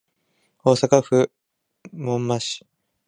[0.63, 1.29] 大阪府
[1.93, 2.65] 門真市